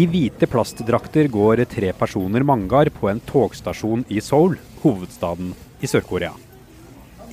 [0.00, 5.50] I hvite plastdrakter går tre personer mangar på en togstasjon i Seoul, hovedstaden
[5.84, 6.30] i Sør-Korea.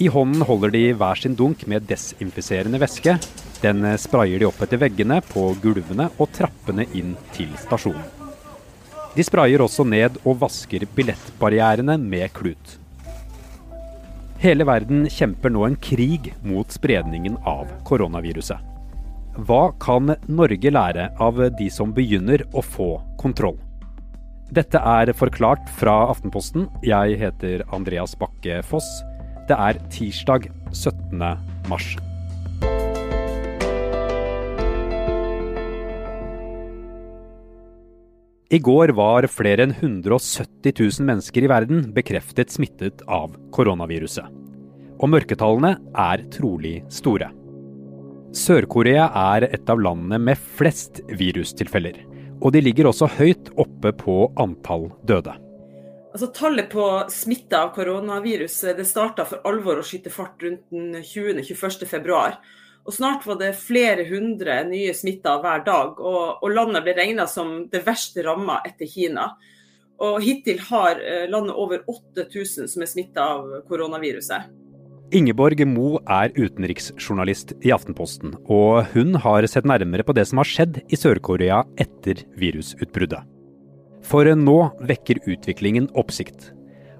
[0.04, 3.16] I hånden holder de hver sin dunk med desinfiserende væske.
[3.64, 8.04] Den sprayer de opp etter veggene, på gulvene og trappene inn til stasjonen.
[9.16, 12.78] De sprayer også ned og vasker billettbarrierene med klut.
[14.44, 18.77] Hele verden kjemper nå en krig mot spredningen av koronaviruset.
[19.46, 23.60] Hva kan Norge lære av de som begynner å få kontroll?
[24.50, 26.66] Dette er Forklart fra Aftenposten.
[26.82, 28.88] Jeg heter Andreas Bakke Foss.
[29.46, 31.22] Det er tirsdag 17.
[31.70, 31.92] mars.
[38.50, 44.26] I går var flere enn 170 000 mennesker i verden bekreftet smittet av koronaviruset.
[44.98, 47.37] Og mørketallene er trolig store.
[48.36, 52.00] Sør-Korea er et av landene med flest virustilfeller.
[52.44, 55.34] Og de ligger også høyt oppe på antall døde.
[56.12, 56.84] Altså, tallet på
[57.14, 61.86] smitta av koronaviruset det starta for alvor å skyte fart rundt den 20.-21.
[61.88, 62.40] februar.
[62.88, 67.28] Og snart var det flere hundre nye smitta hver dag, og, og landet ble regna
[67.30, 69.34] som det verste ramma etter Kina.
[70.04, 74.52] Og hittil har eh, landet over 8000 som er smitta av koronaviruset.
[75.16, 80.50] Ingeborg Mo er utenriksjournalist i Aftenposten, og hun har sett nærmere på det som har
[80.50, 83.24] skjedd i Sør-Korea etter virusutbruddet.
[84.04, 84.58] For nå
[84.90, 86.50] vekker utviklingen oppsikt.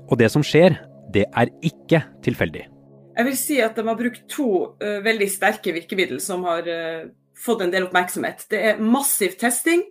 [0.08, 0.78] Og det som skjer,
[1.12, 2.64] det er ikke tilfeldig.
[3.18, 4.48] Jeg vil si at de har brukt to
[4.80, 8.48] uh, veldig sterke virkemidler som har uh, fått en del oppmerksomhet.
[8.48, 9.84] Det er massiv testing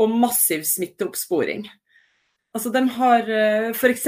[0.00, 1.66] og massiv smitteoppsporing.
[2.50, 4.06] Altså, de har uh, f.eks.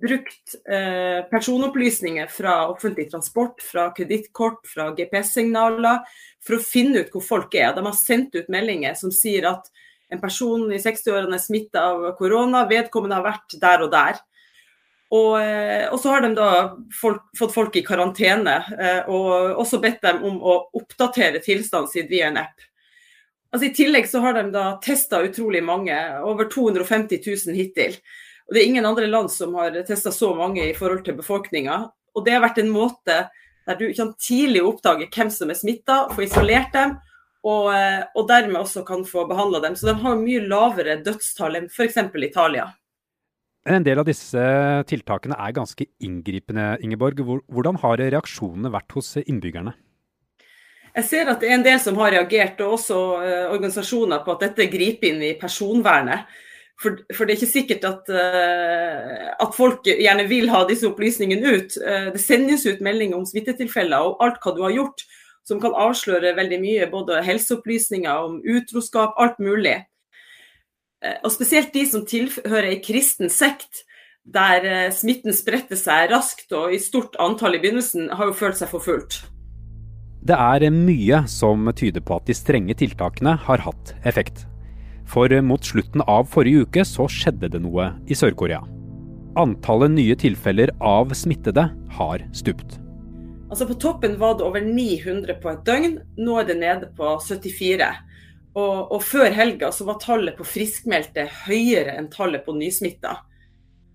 [0.00, 6.00] brukt uh, personopplysninger fra offentlig transport, fra kredittkort, fra GPS-signaler,
[6.40, 7.74] for å finne ut hvor folk er.
[7.76, 9.68] De har sendt ut meldinger som sier at
[10.10, 14.18] en person i 60-årene er smitta av korona, vedkommende har vært der og der.
[15.10, 16.50] Og, eh, og, så har de da
[16.94, 22.10] folk, fått folk i karantene, eh, og også bedt dem om å oppdatere tilstanden sin
[22.10, 22.66] via en app.
[23.50, 27.96] Altså I tillegg så har de da testa utrolig mange, over 250 000 hittil.
[28.46, 31.82] Og Det er ingen andre land som har testa så mange i forhold til befolkninga.
[32.14, 33.24] Og det har vært en måte
[33.66, 36.96] der du kan tidlig oppdage hvem som er smitta, få isolert dem,
[37.46, 39.76] og, eh, og, dermed også kan få behandla dem.
[39.76, 41.96] Så de har mye lavere dødstall enn f.eks.
[42.20, 42.66] Italia.
[43.68, 44.42] En del av disse
[44.88, 47.20] tiltakene er ganske inngripende, Ingeborg.
[47.48, 49.74] Hvordan har reaksjonene vært hos innbyggerne?
[50.96, 54.34] Jeg ser at det er en del som har reagert, og også uh, organisasjoner på
[54.34, 56.26] at dette griper inn i personvernet.
[56.80, 61.56] For, for det er ikke sikkert at, uh, at, folk gjerne vil ha disse opplysningene
[61.56, 61.78] ut.
[61.78, 65.06] Uh, det sendes ut meldinger om smittetilfeller og alt hva du har gjort
[65.50, 69.80] som kan avsløre veldig mye, både helseopplysninger om utroskap, alt mulig.
[71.02, 73.84] Eh, og spesielt de som tilhører ei kristen sekt,
[74.22, 78.60] der eh, smitten spredte seg raskt og i stort antall i begynnelsen, har jo følt
[78.60, 79.22] seg forfulgt.
[80.20, 84.44] Det er mye som tyder på at de strenge tiltakene har hatt effekt.
[85.08, 88.60] For mot slutten av forrige uke så skjedde det noe i Sør-Korea.
[89.40, 92.76] Antallet nye tilfeller av smittede har stupt.
[93.50, 97.16] Altså På toppen var det over 900 på et døgn, nå er det nede på
[97.24, 97.88] 74.
[98.54, 103.16] Og, og før helga så var tallet på friskmeldte høyere enn tallet på nysmitta.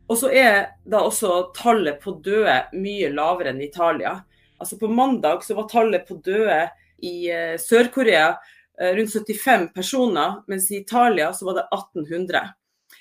[0.10, 0.58] Og så er
[0.90, 4.18] da også tallet på døde mye lavere enn Italia.
[4.60, 6.62] Altså På mandag så var tallet på døde
[7.04, 12.48] i uh, Sør-Korea uh, rundt 75 personer, mens i Italia så var det 1800.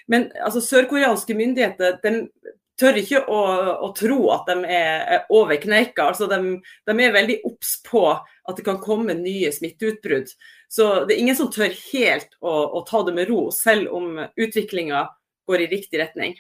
[0.06, 2.14] Men altså, sørkoreanske myndigheter de
[2.80, 3.40] tør ikke å,
[3.86, 6.08] å, tro at de er over kneika.
[6.10, 10.32] Altså de, de, er veldig obs på at det kan komme nye smitteutbrudd.
[10.68, 14.18] Så det er ingen som tør helt å, å ta det med ro, selv om
[14.18, 15.06] utviklinga
[15.48, 16.34] går i riktig retning.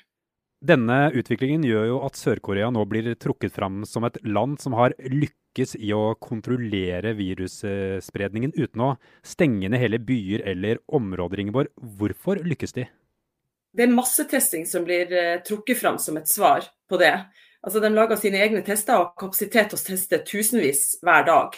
[0.64, 4.96] Denne utviklingen gjør jo at Sør-Korea nå blir trukket fram som et land som har
[4.98, 8.94] lykkes i å kontrollere virusspredningen uten å
[9.26, 11.72] stenge ned hele byer eller områder, Ingeborg.
[11.76, 12.88] Hvorfor lykkes de?
[13.74, 17.14] det er massetesting som blir uh, trukket fram som et svar på det.
[17.64, 21.56] Altså De lager sine egne tester og har kapasitet til å teste tusenvis hver dag.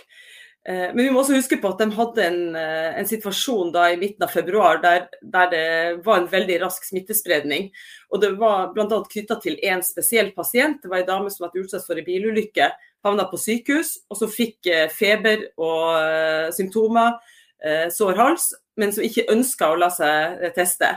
[0.67, 3.85] Uh, men vi må også huske på at de hadde en, uh, en situasjon da
[3.93, 5.67] i midten av februar der, der, det
[6.07, 7.71] var en veldig rask smittespredning.
[8.11, 9.01] Og Det var bl.a.
[9.13, 10.83] knytta til én spesiell pasient.
[10.83, 12.71] Det var en dame som ble utsatt for en bilulykke.
[13.07, 17.21] Havna på sykehus og så fikk feber og symptomer,
[17.95, 18.49] sår hals,
[18.81, 20.89] men som ikke ønska å la seg teste.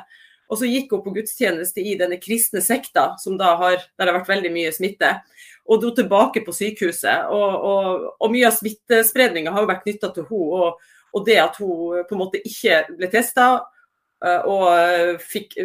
[0.50, 4.18] Og så gikk hun på gudstjeneste i denne kristne sekta, da har, der det har
[4.18, 5.12] vært veldig mye smitte.
[5.70, 7.28] Og dro tilbake på sykehuset.
[7.34, 10.64] Og, og, og mye av smittespredninga har jo vært knytta til henne.
[10.64, 13.52] Og, og, det at hun på en måte ikke ble testa,
[14.20, 15.56] og fikk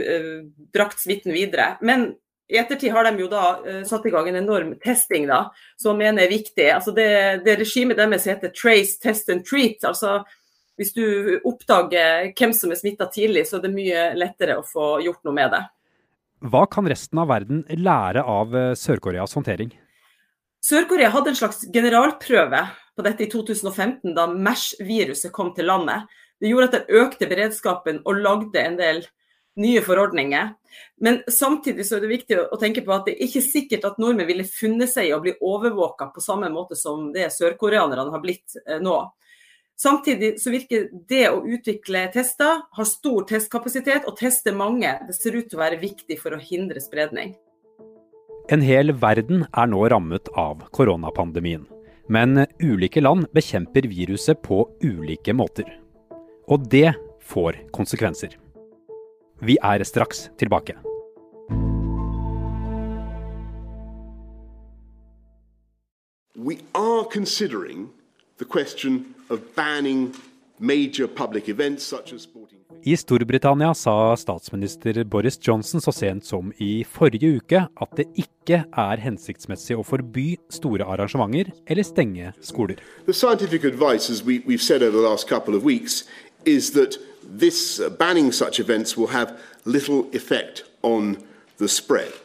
[0.73, 1.75] brakt smitten videre.
[1.83, 2.07] Men
[2.47, 5.49] i ettertid har de jo da satt i gang en enorm testing, da,
[5.81, 6.69] som jeg mener er viktig.
[6.71, 7.09] Altså det,
[7.45, 9.83] det regimet deres heter trace, test and treat.
[9.85, 10.21] altså
[10.81, 11.05] hvis du
[11.47, 15.37] oppdager hvem som er smitta tidlig, så er det mye lettere å få gjort noe
[15.37, 15.63] med det.
[16.51, 19.71] Hva kan resten av verden lære av eh, Sør-Koreas håndtering?
[20.65, 22.63] Sør-Korea hadde en slags generalprøve
[22.97, 26.07] på dette i 2015, da MERS-viruset kom til landet.
[26.41, 29.03] Det gjorde at det økte beredskapen og lagde en del
[29.61, 30.55] nye forordninger.
[31.05, 34.01] Men samtidig så er det viktig å tenke på at det er ikke sikkert at
[34.03, 38.25] nordmenn ville funnet seg i å bli overvåka på samme måte som det sørkoreanerne har
[38.25, 38.97] blitt eh, nå.
[39.79, 45.35] Samtidig så virker det å utvikle tester, ha stor testkapasitet og teste mange, det ser
[45.37, 47.35] ut til å være viktig for å hindre spredning.
[48.53, 51.63] En hel verden er nå rammet av koronapandemien.
[52.13, 55.65] Men ulike land bekjemper viruset på ulike måter.
[56.53, 56.93] Og det
[57.25, 58.37] får konsekvenser.
[59.41, 60.77] Vi er straks tilbake.
[66.37, 67.89] We are considering
[68.37, 69.15] the question
[72.85, 78.61] i Storbritannia sa statsminister Boris Johnson så sent som i forrige uke at det ikke
[78.71, 82.79] er hensiktsmessig å forby store arrangementer eller stenge skoler.
[87.39, 89.33] This banning such events will have
[89.65, 91.17] little effect on
[91.57, 92.24] the spread.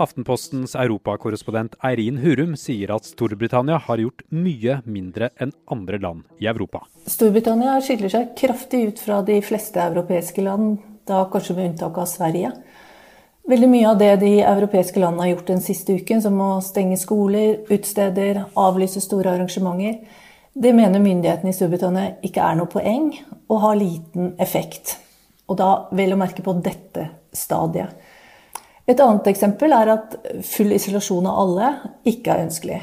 [0.00, 6.48] Aftenpostens europakorrespondent Eirin Hurum sier at Storbritannia har gjort mye mindre enn andre land i
[6.50, 6.82] Europa.
[7.10, 10.78] Storbritannia skiller seg kraftig ut fra de fleste europeiske land,
[11.08, 12.52] da kanskje med unntak av Sverige.
[13.50, 16.98] Veldig mye av det de europeiske landene har gjort den siste uken, som å stenge
[17.00, 20.02] skoler, utsteder, avlyse store arrangementer,
[20.52, 23.12] det mener myndighetene i Storbritannia ikke er noe poeng
[23.48, 24.96] og har liten effekt.
[25.50, 27.94] Og da vel å merke på dette stadiet.
[28.90, 30.16] Et annet eksempel er at
[30.46, 31.68] full isolasjon av alle
[32.10, 32.80] ikke er ønskelig.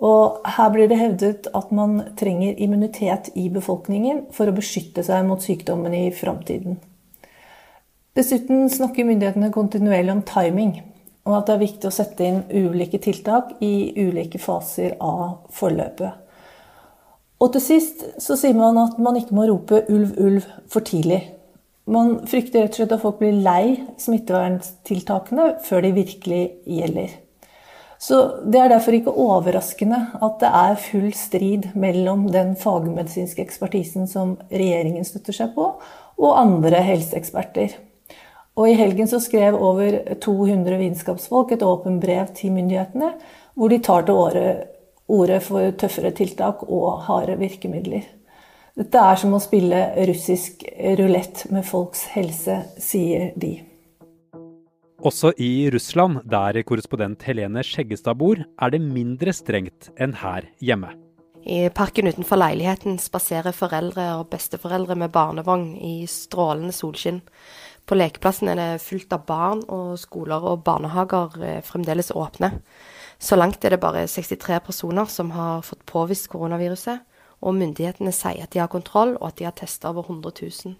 [0.00, 5.26] Og her blir det hevdet at man trenger immunitet i befolkningen for å beskytte seg
[5.28, 6.78] mot sykdommen i framtiden.
[8.16, 10.72] Dessuten snakker myndighetene kontinuerlig om timing,
[11.28, 16.16] og at det er viktig å sette inn ulike tiltak i ulike faser av forløpet.
[17.40, 21.22] Og til sist så sier man at man ikke må rope 'ulv, ulv' for tidlig.
[21.90, 27.16] Man frykter rett og slett at folk blir lei smitteverntiltakene før de virkelig gjelder.
[28.00, 28.16] Så
[28.46, 34.38] Det er derfor ikke overraskende at det er full strid mellom den fagmedisinske ekspertisen som
[34.48, 35.66] regjeringen støtter seg på,
[36.20, 37.74] og andre helseeksperter.
[38.56, 43.12] Og I helgen så skrev over 200 vitenskapsfolk et åpent brev til myndighetene,
[43.54, 44.16] hvor de tar til
[45.10, 48.06] orde for tøffere tiltak og harde virkemidler.
[48.78, 50.62] Dette er som å spille russisk
[51.00, 53.56] rulett med folks helse, sier de.
[55.00, 60.92] Også i Russland, der korrespondent Helene Skjeggestad bor, er det mindre strengt enn her hjemme.
[61.40, 67.22] I parken utenfor leiligheten spaserer foreldre og besteforeldre med barnevogn i strålende solskinn.
[67.88, 72.52] På lekeplassen er det fullt av barn, og skoler og barnehager er fremdeles åpne.
[73.18, 77.00] Så langt er det bare 63 personer som har fått påvist koronaviruset,
[77.40, 80.76] og myndighetene sier at de har kontroll, og at de har testa over 100 000.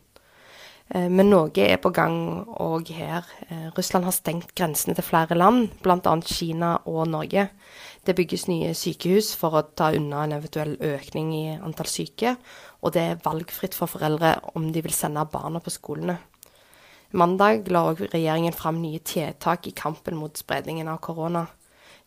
[0.90, 2.16] Eh, men noe er på gang
[2.60, 3.28] òg her.
[3.48, 6.16] Eh, Russland har stengt grensene til flere land, bl.a.
[6.26, 7.48] Kina og Norge.
[8.06, 12.34] Det bygges nye sykehus for å ta unna en eventuell økning i antall syke,
[12.80, 16.18] og det er valgfritt for foreldre om de vil sende barna på skolene.
[17.12, 21.48] Mandag la regjeringen fram nye tiltak i kampen mot spredningen av korona.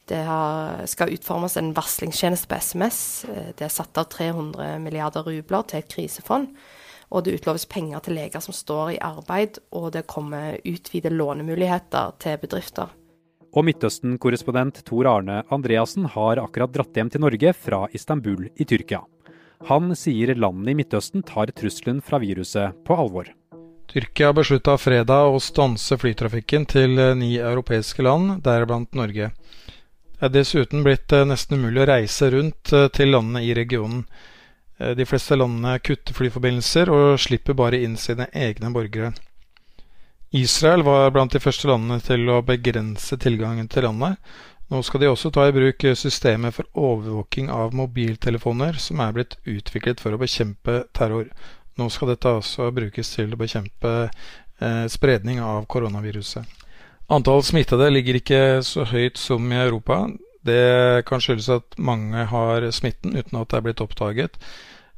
[0.10, 2.98] Det har, skal utformes en varslingstjeneste på SMS.
[3.56, 6.50] Det er satt av 300 milliarder rubler til et krisefond.
[7.14, 12.18] Og det utloves penger til leger som står i arbeid, og det kommer utvidede lånemuligheter
[12.20, 12.92] til bedrifter.
[13.54, 19.04] Og Midtøsten-korrespondent Tor Arne Andreassen har akkurat dratt hjem til Norge fra Istanbul i Tyrkia.
[19.70, 23.30] Han sier landene i Midtøsten tar trusselen fra viruset på alvor.
[23.94, 29.30] Tyrkia beslutta fredag å stanse flytrafikken til ni europeiske land, deriblant Norge
[30.24, 34.06] er dessuten blitt eh, nesten umulig å reise rundt eh, til landene i regionen.
[34.80, 39.14] Eh, de fleste landene kutter flyforbindelser og slipper bare inn sine egne borgere.
[40.34, 44.18] Israel var blant de første landene til å begrense tilgangen til landet.
[44.72, 49.36] Nå skal de også ta i bruk systemet for overvåking av mobiltelefoner, som er blitt
[49.46, 51.28] utviklet for å bekjempe terror.
[51.78, 56.48] Nå skal dette også brukes til å bekjempe eh, spredning av koronaviruset.
[57.12, 60.06] Antall smittede ligger ikke så høyt som i Europa.
[60.44, 64.40] Det kan skyldes at mange har smitten uten at det er blitt oppdaget.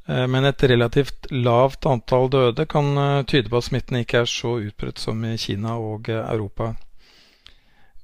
[0.06, 2.92] Men et relativt lavt antall døde kan
[3.26, 6.76] tyde på at smitten ikke er så utbredt som i Kina og Europa.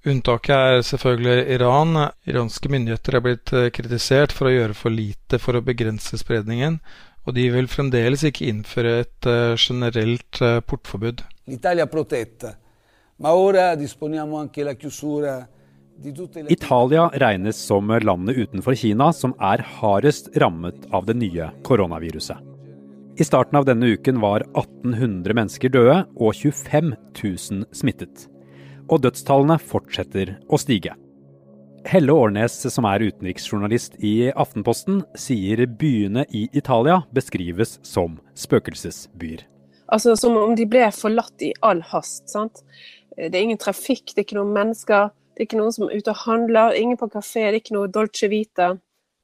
[0.02, 1.94] Unntaket er selvfølgelig Iran.
[2.26, 6.80] Iranske myndigheter er blitt kritisert for å gjøre for lite for å begrense spredningen,
[7.22, 9.30] og de vil fremdeles ikke innføre et
[9.62, 11.22] generelt portforbud.
[11.46, 12.56] L'Italia protetta,
[16.48, 22.40] Italia regnes som landet utenfor Kina som er hardest rammet av det nye koronaviruset.
[23.20, 28.26] I starten av denne uken var 1800 mennesker døde og 25 000 smittet.
[28.90, 30.96] Og dødstallene fortsetter å stige.
[31.86, 39.46] Helle Årnes, som er utenriksjournalist i Aftenposten, sier byene i Italia beskrives som spøkelsesbyer.
[39.92, 42.28] Altså Som om de ble forlatt i all hast.
[42.30, 42.62] sant?
[43.16, 45.10] Det er ingen trafikk, det er ikke noen mennesker.
[45.32, 47.76] Det er ikke noen som er ute og handler, ingen på kafé, det er ikke
[47.76, 48.72] noe Dolce Vita.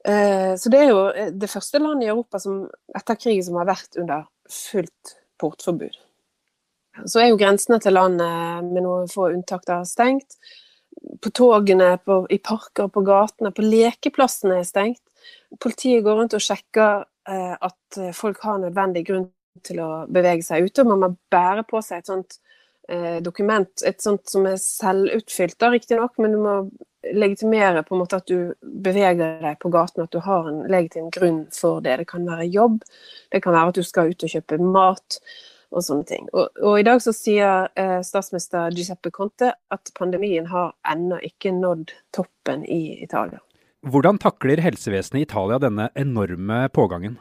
[0.07, 2.63] Eh, så det er jo eh, det første landet i Europa som,
[2.95, 5.99] etter krigen som har vært under fullt portforbud.
[7.05, 10.39] Så er jo grensene til landet med noen få unntak da stengt.
[11.21, 15.03] På togene, på, i parker, på gatene, på lekeplassene er stengt.
[15.61, 19.29] Politiet går rundt og sjekker eh, at folk har nødvendig grunn
[19.65, 20.83] til å bevege seg ute.
[20.83, 22.48] og Man må bære på seg et sånt eh,
[23.21, 26.55] dokument, et sånt som er selvutfylt, riktignok, men du må
[27.13, 31.09] legitimere på en måte at du beveger deg på gaten, at du har en legitim
[31.13, 31.97] grunn for det.
[32.01, 32.81] Det kan være jobb,
[33.31, 35.19] det kan være at du skal ut og kjøpe mat
[35.69, 36.25] og sånne ting.
[36.33, 41.53] Og, og i dag så sier eh, statsminister Giuseppe Conte at pandemien har ennå ikke
[41.55, 43.41] nådd toppen i Italia.
[43.87, 47.19] Hvordan takler helsevesenet i Italia denne enorme pågangen?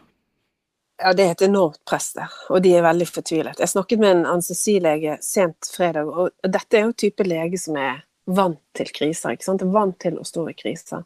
[0.98, 3.60] Ja, Det er et enormt press der, og de er veldig fortvilet.
[3.62, 8.00] Jeg snakket med en anestesilege sent fredag, og dette er jo type lege som er
[8.26, 9.36] vant til kriser.
[9.36, 9.62] ikke sant?
[9.62, 11.04] Vant til å stå i kriser.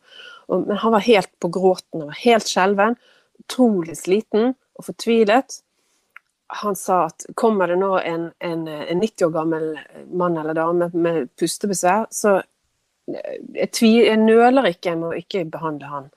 [0.49, 2.97] Og, men han var helt på gråten, han var helt skjelven,
[3.45, 5.61] utrolig sliten og fortvilet.
[6.63, 9.69] Han sa at kommer det nå en, en, en 90 år gammel
[10.09, 13.71] mann eller dame med pustebesvær, så eh, jeg,
[14.09, 16.11] jeg nøler ikke, jeg må ikke behandle han.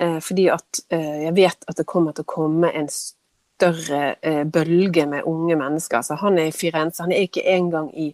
[0.00, 4.42] Eh, fordi at eh, jeg vet at det kommer til å komme en større eh,
[4.42, 6.00] bølge med unge mennesker.
[6.00, 8.08] Altså, han er i Firenze, han er ikke engang i,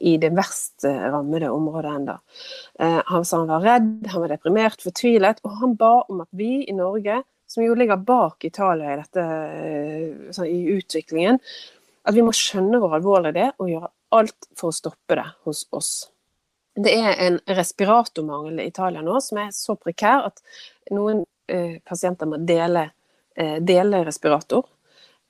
[0.00, 2.16] i det verst rammede området ennå.
[2.80, 6.62] Han sa han var redd, han var deprimert, fortvilet, og han ba om at vi
[6.64, 7.18] i Norge,
[7.50, 9.26] som jo ligger bak Italia i, dette,
[10.32, 11.36] sånn, i utviklingen,
[12.00, 15.26] at vi må skjønne hvor alvorlig det er, og gjøre alt for å stoppe det
[15.44, 15.92] hos oss.
[16.74, 20.42] Det er en respiratormangel i Italia nå som er så prekær at
[20.94, 22.90] noen eh, pasienter må dele,
[23.36, 24.68] eh, dele respirator.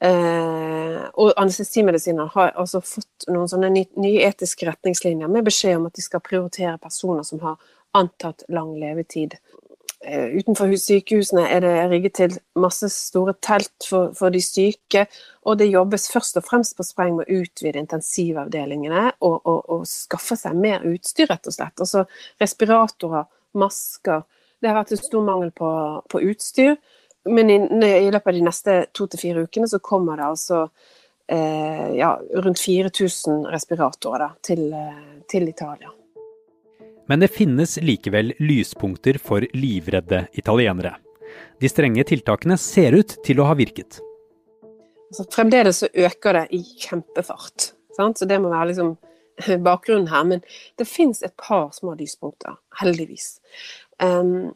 [0.00, 5.96] Eh, og anestesimedisinere har altså fått noen sånne nye etiske retningslinjer med beskjed om at
[5.96, 7.58] de skal prioritere personer som har
[7.96, 9.36] antatt lang levetid.
[10.00, 15.02] Eh, utenfor sykehusene er det rigget til masse store telt for, for, de syke,
[15.44, 19.84] og det jobbes først og fremst på spreng med å utvide intensivavdelingene og, og, og
[19.88, 21.76] skaffe seg mer utstyr, rett og slett.
[21.84, 22.06] Altså
[22.40, 23.28] respiratorer,
[23.60, 24.24] masker.
[24.60, 25.68] Det har vært en stor mangel på,
[26.08, 26.78] på utstyr,
[27.28, 30.64] men i, i, løpet av de neste to til fire ukene så kommer det altså
[31.28, 35.92] eh, ja, rundt 4000 respiratorer da, til, eh, til Italia.
[37.10, 40.92] Men det finnes likevel lyspunkter for livredde italienere.
[41.58, 43.98] De strenge tiltakene ser ut til å ha virket.
[45.10, 47.72] Altså, fremdeles så øker det i kjempefart.
[47.96, 48.20] Sant?
[48.20, 48.92] Så det må være liksom
[49.66, 50.28] bakgrunnen her.
[50.30, 50.44] Men
[50.78, 53.40] det fins et par små lyspunkter, heldigvis.
[53.98, 54.52] Um,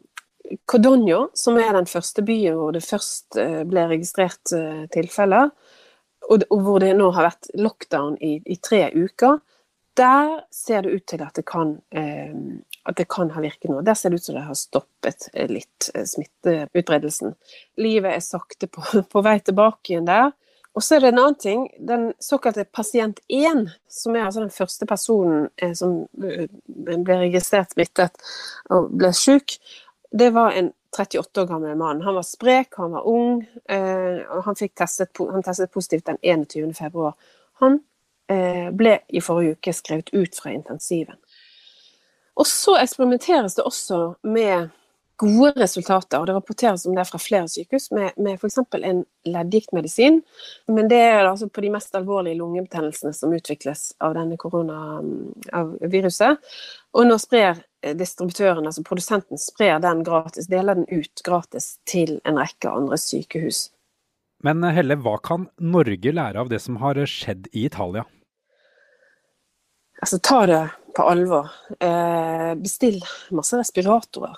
[0.70, 5.50] Codogno, som er den første byen hvor det først eh, ble registrert uh, tilfeller,
[6.28, 9.40] og, hvor det nå har vært lockdown i, i tre uker,
[9.94, 12.34] der ser det ut til at det kan, eh,
[12.84, 13.84] at det kan ha virket noe.
[13.86, 17.34] Der ser det ut som det har stoppet eh, litt eh, smitteutbredelsen.
[17.78, 18.82] Livet er sakte på,
[19.12, 20.32] på, vei tilbake igjen der.
[20.74, 21.66] Og så er det en annen ting.
[21.78, 25.46] Den såkalte pasient 1, som er altså den første personen
[25.78, 28.18] som ble registrert smittet
[28.74, 29.54] og ble syk,
[30.10, 32.02] det var en 38 år gammel mann.
[32.02, 33.44] Han var sprek, han var ung.
[33.70, 36.74] Han, testet, han testet positivt den 21.
[36.74, 37.14] februar.
[37.62, 37.78] Han
[38.26, 41.18] ble i forrige uke skrevet ut fra intensiven.
[42.34, 44.70] Og så eksperimenteres det også med
[45.16, 48.58] gode resultater, og det rapporteres om det fra flere sykehus, med, med f.eks.
[48.74, 50.22] en leddgiktmedisin.
[50.66, 56.36] Men det er altså på de mest alvorlige lungebetennelsene som utvikles av denne koronaviruset.
[56.94, 57.62] Og nå sprer
[57.94, 63.68] distributøren, altså produsenten, sprer den gratis, deler den ut gratis til en rekke andre sykehus.
[64.44, 68.04] Men Helle, hva kan Norge lære av det som har skjedd i Italia?
[70.02, 70.64] Altså, ta det
[70.96, 71.48] på alvor.
[71.80, 73.00] Eh, bestill
[73.32, 74.36] masse respiratorer.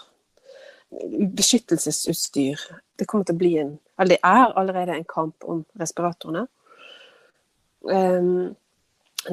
[1.37, 2.61] beskyttelsesutstyr.
[2.97, 6.47] Det kommer til å bli en Eller det er allerede en kamp om respiratorene.
[7.83, 8.55] Um,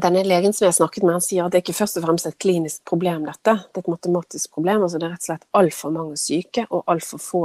[0.01, 2.05] denne legen som jeg har snakket med, han sier at det er ikke først og
[2.05, 3.57] fremst et klinisk problem, dette.
[3.59, 4.83] Det er et matematisk problem.
[4.83, 7.43] altså Det er rett og slett altfor mange syke og altfor få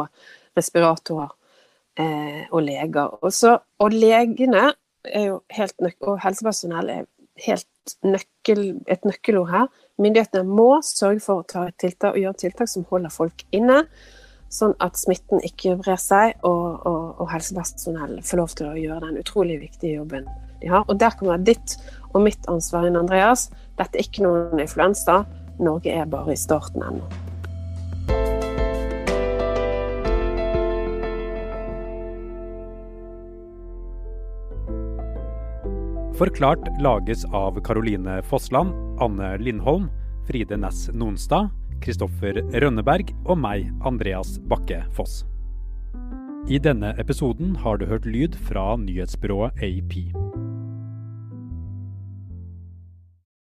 [0.56, 1.48] respiratorer eh,
[1.99, 3.19] og leger.
[3.26, 4.69] Også, og legene
[5.09, 7.07] og helsepersonell er
[7.47, 9.69] helt nøkkel, et nøkkelord her.
[9.99, 13.85] Myndighetene må sørge for å ta et tiltak og gjøre tiltak som holder folk inne,
[14.52, 19.09] sånn at smitten ikke brer seg, og, og, og helsepersonell får lov til å gjøre
[19.09, 20.28] den utrolig viktige jobben
[20.62, 20.87] de har.
[20.88, 21.76] Og der kommer ditt
[22.14, 23.49] og mitt ansvar inn, Andreas.
[23.78, 25.23] Dette er ikke noen influensa.
[25.59, 27.27] Norge er bare i starten ennå.
[36.19, 39.85] Forklart lages av Caroline Fossland, Anne Lindholm,
[40.27, 45.21] Fride Næss Nonstad, Kristoffer Rønneberg og meg, Andreas Bakke Foss.
[46.51, 49.95] I denne episoden har du hørt lyd fra nyhetsbyrået AP.